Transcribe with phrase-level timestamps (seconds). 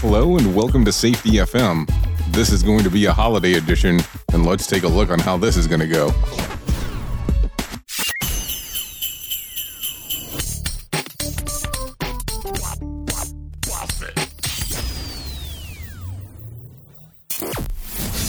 [0.00, 1.84] Hello and welcome to Safety FM.
[2.30, 3.98] This is going to be a holiday edition,
[4.32, 6.06] and let's take a look on how this is going to go.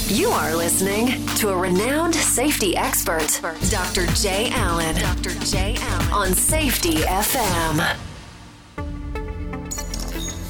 [0.07, 3.39] You are listening to a renowned safety expert,
[3.69, 4.07] Dr.
[4.15, 4.95] Jay Allen.
[4.95, 5.35] Dr.
[5.45, 8.08] Jay Allen on Safety FM.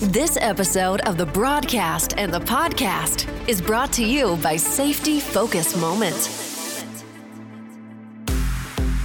[0.02, 5.76] This episode of the broadcast and the podcast is brought to you by Safety Focus
[5.76, 6.16] Moment.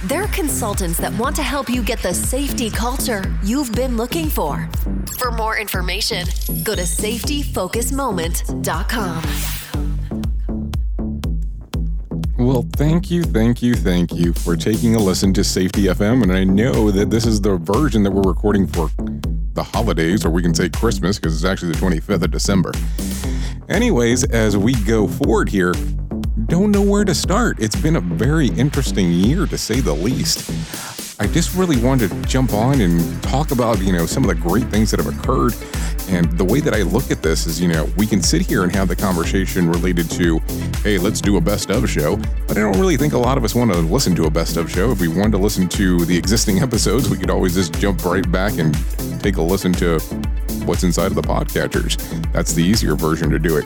[0.05, 4.69] They're consultants that want to help you get the safety culture you've been looking for.
[5.19, 6.27] For more information,
[6.63, 9.23] go to safetyfocusmoment.com.
[12.37, 16.23] Well, thank you, thank you, thank you for taking a listen to Safety FM.
[16.23, 18.89] And I know that this is the version that we're recording for
[19.55, 22.71] the holidays, or we can say Christmas, because it's actually the 25th of December.
[23.69, 25.73] Anyways, as we go forward here,
[26.47, 27.59] don't know where to start.
[27.59, 30.51] It's been a very interesting year, to say the least.
[31.19, 34.35] I just really wanted to jump on and talk about, you know, some of the
[34.35, 35.55] great things that have occurred.
[36.09, 38.63] And the way that I look at this is, you know, we can sit here
[38.63, 40.39] and have the conversation related to,
[40.83, 42.17] hey, let's do a best of show.
[42.47, 44.57] But I don't really think a lot of us want to listen to a best
[44.57, 44.91] of show.
[44.91, 48.29] If we wanted to listen to the existing episodes, we could always just jump right
[48.31, 48.75] back and
[49.25, 49.97] take a listen to
[50.65, 51.97] what's inside of the podcatchers.
[52.31, 53.63] That's the easier version to do it.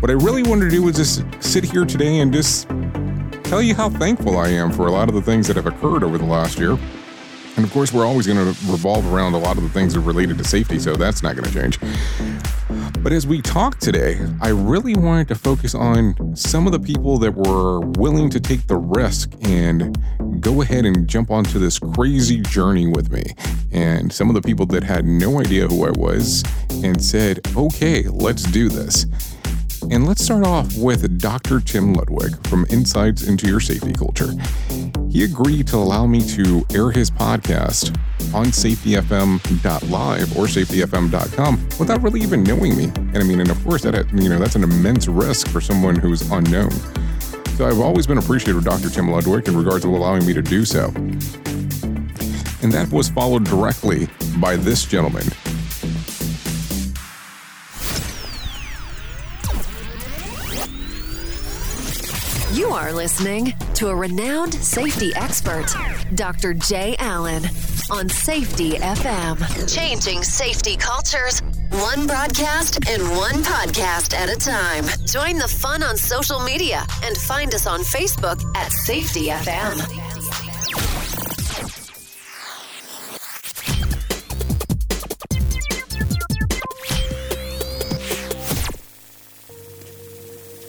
[0.00, 2.66] What I really wanted to do was just sit here today and just
[3.44, 6.02] tell you how thankful I am for a lot of the things that have occurred
[6.02, 6.78] over the last year.
[7.56, 10.00] And of course, we're always going to revolve around a lot of the things that
[10.00, 11.78] are related to safety, so that's not going to change.
[13.02, 17.18] But as we talk today, I really wanted to focus on some of the people
[17.18, 19.94] that were willing to take the risk and
[20.46, 23.24] go ahead and jump onto this crazy journey with me.
[23.72, 26.44] And some of the people that had no idea who I was
[26.84, 29.06] and said, okay, let's do this.
[29.90, 31.58] And let's start off with Dr.
[31.58, 34.34] Tim Ludwig from Insights into Your Safety Culture.
[35.10, 37.88] He agreed to allow me to air his podcast
[38.32, 42.84] on safetyfm.live or safetyfm.com without really even knowing me.
[42.84, 45.96] And I mean, and of course, that you know that's an immense risk for someone
[45.96, 46.70] who's unknown.
[47.56, 48.90] So I've always been appreciative of Dr.
[48.90, 50.88] Tim Ludwig in regards to allowing me to do so.
[52.62, 54.08] And that was followed directly
[54.38, 55.24] by this gentleman,
[62.52, 65.66] You are listening to a renowned safety expert,
[66.14, 66.54] Dr.
[66.54, 67.44] Jay Allen,
[67.90, 69.74] on Safety FM.
[69.74, 71.42] Changing safety cultures,
[71.80, 74.84] one broadcast and one podcast at a time.
[75.04, 79.76] Join the fun on social media and find us on Facebook at Safety FM.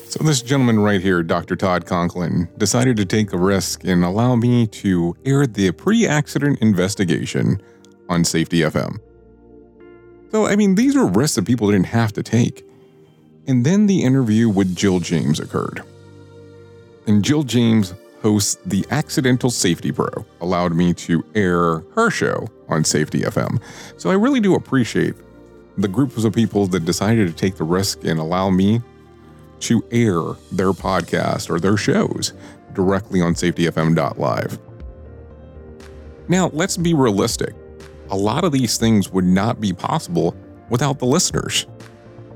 [0.09, 1.55] So, this gentleman right here, Dr.
[1.55, 6.59] Todd Conklin, decided to take a risk and allow me to air the pre accident
[6.59, 7.61] investigation
[8.09, 8.99] on Safety FM.
[10.31, 12.65] So, I mean, these were risks that people didn't have to take.
[13.47, 15.81] And then the interview with Jill James occurred.
[17.07, 20.09] And Jill James hosts the Accidental Safety Pro,
[20.41, 23.61] allowed me to air her show on Safety FM.
[23.97, 25.15] So, I really do appreciate
[25.77, 28.81] the groups of people that decided to take the risk and allow me
[29.59, 30.19] to air
[30.51, 32.33] their podcast or their shows
[32.73, 34.59] directly on safetyfm.live.
[36.27, 37.55] Now, let's be realistic.
[38.09, 40.35] A lot of these things would not be possible
[40.69, 41.65] without the listeners.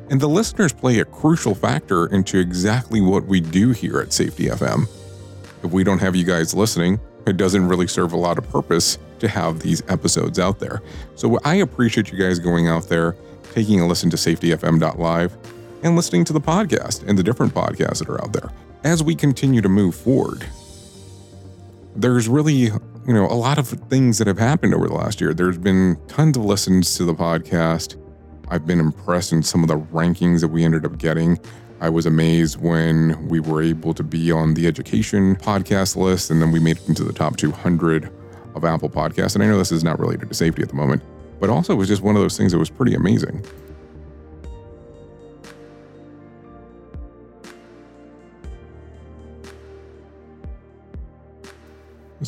[0.10, 4.48] And the listeners play a crucial factor into exactly what we do here at Safety
[4.48, 4.90] FM.
[5.64, 8.98] If we don't have you guys listening, it doesn't really serve a lot of purpose
[9.20, 10.82] to have these episodes out there.
[11.16, 13.16] So I appreciate you guys going out there,
[13.54, 15.38] taking a listen to safetyfm.live,
[15.84, 18.52] and listening to the podcast and the different podcasts that are out there.
[18.84, 20.46] As we continue to move forward,
[21.96, 22.72] there's really,
[23.08, 25.34] you know, a lot of things that have happened over the last year.
[25.34, 27.98] There's been tons of listens to the podcast.
[28.50, 31.40] I've been impressed in some of the rankings that we ended up getting.
[31.80, 36.42] I was amazed when we were able to be on the education podcast list and
[36.42, 38.12] then we made it into the top 200
[38.54, 39.34] of Apple Podcasts.
[39.34, 41.02] And I know this is not related to safety at the moment,
[41.40, 43.44] but also it was just one of those things that was pretty amazing.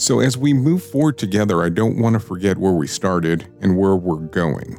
[0.04, 3.78] So, as we move forward together, I don't want to forget where we started and
[3.78, 4.78] where we're going.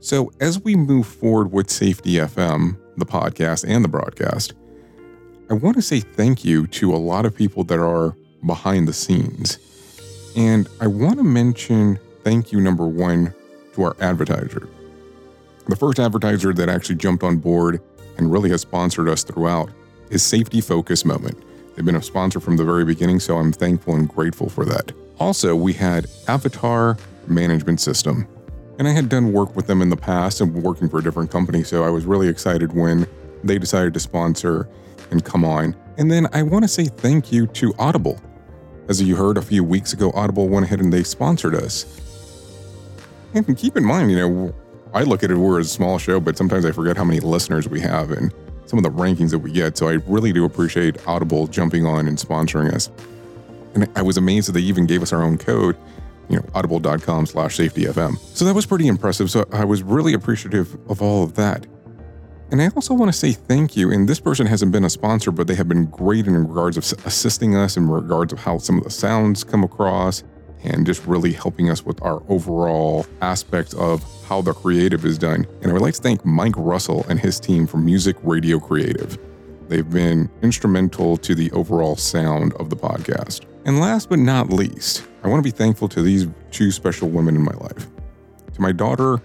[0.00, 4.54] So, as we move forward with Safety FM, the podcast and the broadcast,
[5.50, 8.16] I want to say thank you to a lot of people that are
[8.46, 9.58] behind the scenes.
[10.34, 13.34] And I want to mention thank you number one
[13.74, 14.66] to our advertiser.
[15.68, 17.82] The first advertiser that actually jumped on board
[18.16, 19.68] and really has sponsored us throughout
[20.08, 21.36] is Safety Focus Moment.
[21.74, 24.92] They've been a sponsor from the very beginning, so I'm thankful and grateful for that.
[25.18, 28.28] Also, we had Avatar Management System.
[28.78, 31.30] And I had done work with them in the past and working for a different
[31.30, 33.06] company, so I was really excited when
[33.44, 34.68] they decided to sponsor
[35.10, 35.76] and come on.
[35.96, 38.20] And then I want to say thank you to Audible.
[38.88, 42.00] As you heard a few weeks ago, Audible went ahead and they sponsored us.
[43.32, 44.54] And keep in mind, you know,
[44.92, 47.68] I look at it, we're a small show, but sometimes I forget how many listeners
[47.68, 48.32] we have and
[48.66, 49.76] some of the rankings that we get.
[49.76, 52.90] So I really do appreciate Audible jumping on and sponsoring us.
[53.74, 55.76] And I was amazed that they even gave us our own code,
[56.28, 58.18] you know, audible.com slash safetyfm.
[58.36, 59.30] So that was pretty impressive.
[59.30, 61.66] So I was really appreciative of all of that.
[62.50, 63.90] And I also want to say thank you.
[63.90, 66.84] And this person hasn't been a sponsor, but they have been great in regards of
[67.04, 70.22] assisting us in regards of how some of the sounds come across
[70.64, 75.46] and just really helping us with our overall aspect of how the creative is done.
[75.62, 79.18] And I would like to thank Mike Russell and his team from Music Radio Creative.
[79.68, 83.44] They've been instrumental to the overall sound of the podcast.
[83.64, 87.34] And last but not least, I want to be thankful to these two special women
[87.34, 87.86] in my life.
[88.52, 89.20] To my daughter,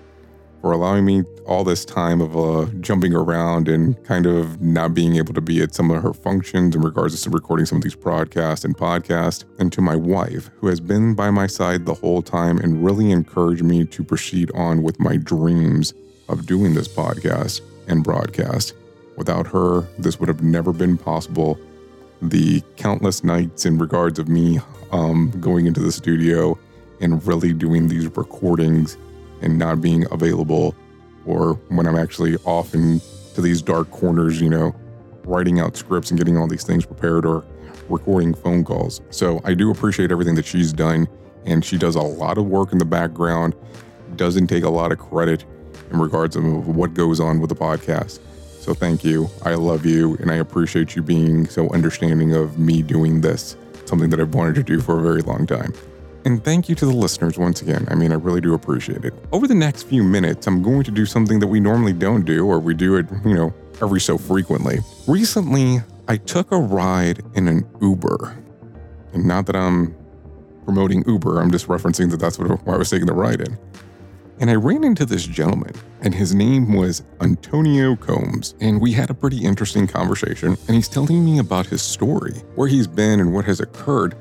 [0.62, 5.16] for allowing me all this time of uh, jumping around and kind of not being
[5.16, 7.96] able to be at some of her functions in regards to recording some of these
[7.96, 12.22] broadcasts and podcasts, and to my wife, who has been by my side the whole
[12.22, 15.94] time and really encouraged me to proceed on with my dreams
[16.28, 18.74] of doing this podcast and broadcast.
[19.18, 21.60] Without her, this would have never been possible.
[22.22, 24.60] The countless nights in regards of me
[24.92, 26.58] um, going into the studio
[27.02, 28.98] and really doing these recordings
[29.42, 30.76] and not being available,
[31.26, 34.76] or when I'm actually off into these dark corners, you know,
[35.24, 37.44] writing out scripts and getting all these things prepared or
[37.88, 39.02] recording phone calls.
[39.10, 41.08] So I do appreciate everything that she's done,
[41.46, 43.56] and she does a lot of work in the background,
[44.16, 45.46] doesn't take a lot of credit
[45.92, 48.20] in regards of what goes on with the podcast.
[48.60, 49.30] So thank you.
[49.44, 53.56] I love you, and I appreciate you being so understanding of me doing this,
[53.86, 55.74] something that I've wanted to do for a very long time.
[56.30, 57.88] And thank you to the listeners once again.
[57.90, 59.16] I mean, I really do appreciate it.
[59.32, 62.46] Over the next few minutes, I'm going to do something that we normally don't do,
[62.46, 64.78] or we do it, you know, every so frequently.
[65.08, 68.38] Recently, I took a ride in an Uber.
[69.14, 69.96] And not that I'm
[70.66, 73.58] promoting Uber, I'm just referencing that that's what I was taking the ride in.
[74.40, 78.54] And I ran into this gentleman, and his name was Antonio Combs.
[78.62, 82.68] And we had a pretty interesting conversation, and he's telling me about his story, where
[82.68, 84.16] he's been, and what has occurred.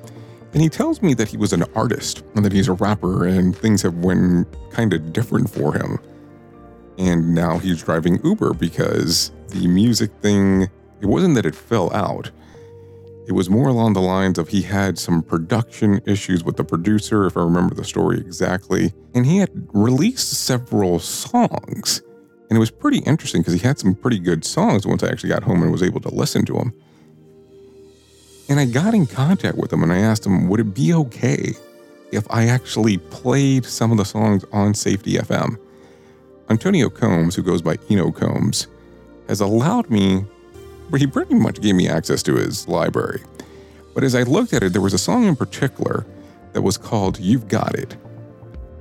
[0.53, 3.57] And he tells me that he was an artist and that he's a rapper and
[3.57, 5.99] things have went kind of different for him.
[6.97, 10.63] And now he's driving Uber because the music thing,
[11.01, 12.31] it wasn't that it fell out.
[13.27, 17.27] It was more along the lines of he had some production issues with the producer,
[17.27, 18.95] if I remember the story exactly.
[19.15, 22.01] And he had released several songs.
[22.49, 25.29] And it was pretty interesting because he had some pretty good songs once I actually
[25.29, 26.73] got home and was able to listen to them.
[28.49, 31.53] And I got in contact with him and I asked him, would it be okay
[32.13, 35.59] if I actually played some of the songs on Safety FM?
[36.49, 38.69] Antonio Combs, who goes by Inno Combs,
[39.29, 40.25] has allowed me,
[40.97, 43.23] he pretty much gave me access to his library.
[43.95, 46.07] But as I looked at it, there was a song in particular
[46.55, 47.97] that was called You've Got It.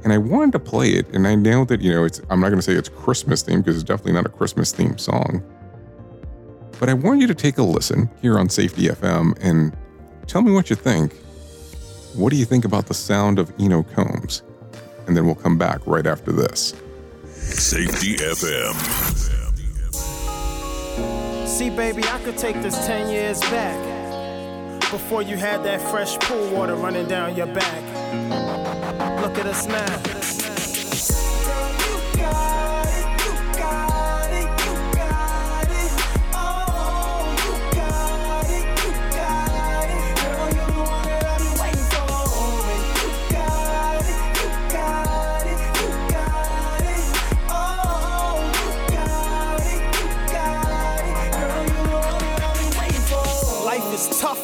[0.06, 2.50] And I wanted to play it, and I know that, you know, it's I'm not
[2.50, 5.44] gonna say it's Christmas themed because it's definitely not a Christmas themed song.
[6.80, 9.76] But I want you to take a listen here on Safety FM and
[10.28, 11.16] tell me what you think.
[12.14, 14.44] What do you think about the sound of Inno Combs?
[15.08, 16.74] And then we'll come back right after this.
[17.34, 18.76] Safety FM.
[21.48, 23.96] See, baby, I could take this 10 years back.
[24.92, 29.22] Before you had that fresh pool water running down your back.
[29.22, 30.47] Look at us now.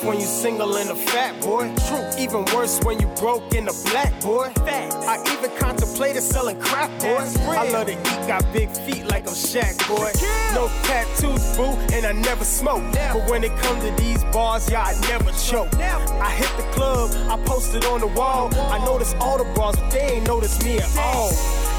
[0.04, 1.74] Tough when you single and a fat boy.
[1.88, 2.04] True.
[2.18, 4.50] Even worse when you broke in a black boy.
[4.66, 4.96] Facts.
[4.96, 7.26] I even contemplated selling crap, boy.
[7.48, 10.12] I love to eat, got big feet like I'm Shaq, boy.
[10.54, 12.84] No tattoos, boo, and I never smoke.
[12.94, 15.74] But when it comes to these bars, yeah, I never choke.
[15.76, 18.54] I hit the club, I posted on the wall.
[18.56, 21.32] I noticed all the bras, but they ain't noticed me at all.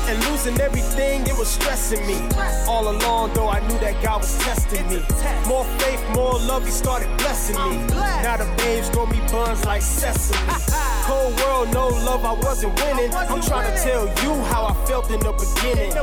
[0.07, 2.19] And losing everything, it was stressing me.
[2.69, 5.01] All along, though, I knew that God was testing me.
[5.49, 7.87] More faith, more love, He started blessing me.
[8.23, 10.39] Now the babes throw me buns like sesame.
[11.09, 13.15] cold world, no love, I wasn't winning.
[13.15, 15.97] I'm trying to tell you how I felt in the beginning.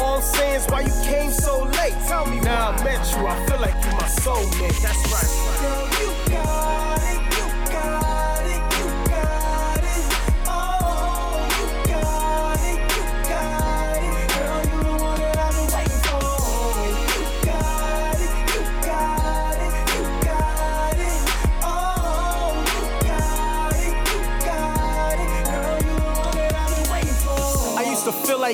[0.00, 1.94] All I'm saying is why you came so late.
[2.06, 4.78] Tell me now I met you, I feel like you're my soulmate.
[4.82, 5.30] That's right.
[5.60, 6.61] Girl, you got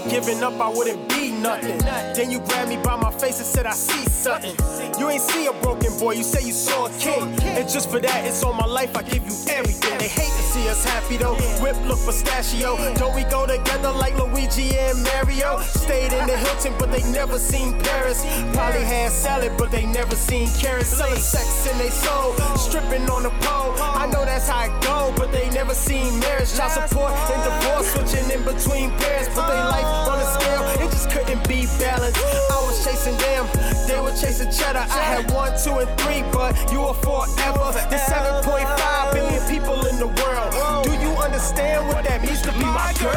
[0.00, 1.07] like giving up, I wouldn't
[1.42, 1.78] nothing.
[1.78, 4.54] Then you grabbed me by my face and said, I see something.
[4.98, 7.34] You ain't see a broken boy, you say you saw a king.
[7.42, 9.98] And just for that, it's all my life, I give you everything.
[9.98, 11.34] They hate to see us happy though.
[11.62, 12.76] Whip look pistachio.
[12.94, 15.60] Don't we go together like Luigi and Mario?
[15.60, 18.24] Stayed in the Hilton, but they never seen Paris.
[18.52, 20.88] Probably had salad, but they never seen carrots.
[20.88, 23.74] Selling sex in they soul, stripping on the pole.
[23.78, 26.54] I know that's how it go, but they never seen marriage.
[26.56, 29.28] Child support and divorce, switching in between parents.
[29.28, 32.18] Put their life on the scale, it just couldn't be balanced.
[32.50, 33.46] I was chasing them,
[33.86, 34.84] they were chasing cheddar.
[34.88, 37.72] I had one, two, and three, but you were forever.
[37.90, 40.84] There's 7.5 billion people in the world.
[40.84, 43.12] Do you understand what that means to be my girl?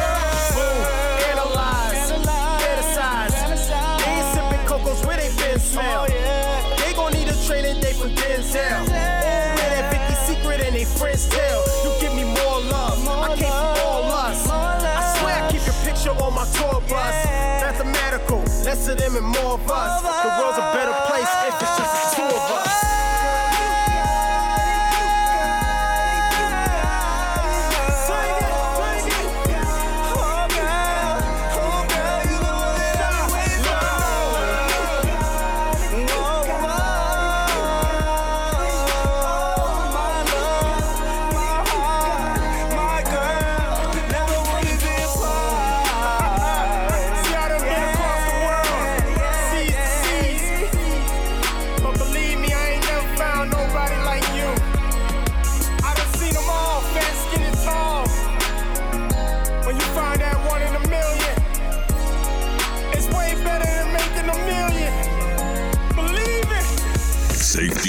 [0.54, 1.01] Boom,
[18.72, 20.00] less of them and more of us.
[20.00, 20.31] The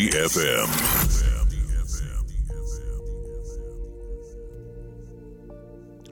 [0.04, 0.68] Safety FM.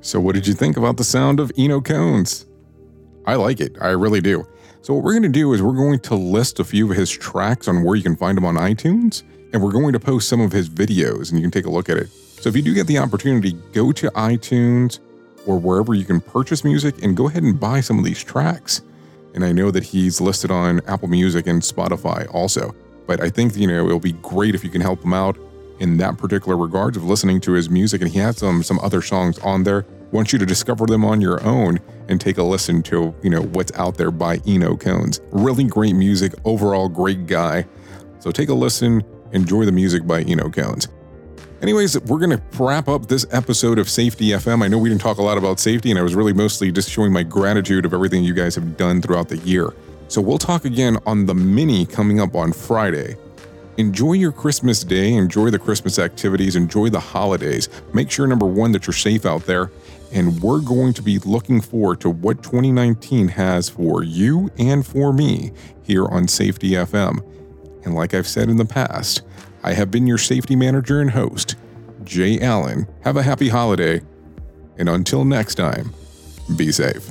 [0.02, 2.46] So, what did you think about the sound of Inno Combs?
[3.26, 3.76] I like it.
[3.82, 4.48] I really do.
[4.82, 7.10] So, what we're going to do is we're going to list a few of his
[7.10, 10.42] tracks on where you can find them on iTunes, and we're going to post some
[10.42, 12.10] of his videos and you can take a look at it.
[12.10, 15.00] So, if you do get the opportunity, go to iTunes
[15.46, 18.82] or wherever you can purchase music and go ahead and buy some of these tracks.
[19.34, 22.76] And I know that he's listed on Apple Music and Spotify also.
[23.12, 25.38] But I think, you know, it'll be great if you can help him out
[25.80, 28.00] in that particular regards of listening to his music.
[28.02, 29.86] And he has some, some other songs on there.
[30.14, 33.42] Want you to discover them on your own and take a listen to, you know,
[33.42, 35.20] what's out there by Inno Combs.
[35.32, 37.66] Really great music, overall great guy.
[38.20, 39.04] So take a listen,
[39.34, 40.88] enjoy the music by Inno Combs.
[41.62, 44.64] Anyways, we're going to wrap up this episode of Safety FM.
[44.64, 46.90] I know we didn't talk a lot about safety, and I was really mostly just
[46.90, 49.74] showing my gratitude of everything you guys have done throughout the year.
[50.12, 53.16] So we'll talk again on the mini coming up on Friday.
[53.78, 57.70] Enjoy your Christmas day, enjoy the Christmas activities, enjoy the holidays.
[57.94, 59.72] Make sure, number one, that you're safe out there.
[60.12, 65.14] And we're going to be looking forward to what 2019 has for you and for
[65.14, 65.54] me
[65.84, 67.26] here on Safety FM.
[67.86, 69.22] And like I've said in the past,
[69.64, 71.56] I have been your safety manager and host,
[72.04, 72.86] Jay Allen.
[73.06, 74.02] Have a happy holiday.
[74.78, 75.94] And until next time,
[76.58, 77.11] be safe.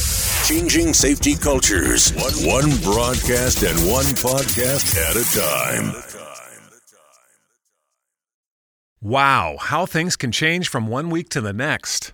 [0.45, 2.11] Changing safety cultures.
[2.13, 5.93] One, one broadcast and one podcast at a time.
[9.01, 12.13] Wow, how things can change from one week to the next.